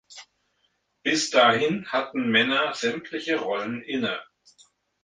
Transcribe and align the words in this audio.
Bis 1.03 1.29
dahin 1.29 1.85
hatten 1.91 2.31
Männer 2.31 2.73
sämtliche 2.73 3.35
Rollen 3.37 3.83
inne. 3.83 4.19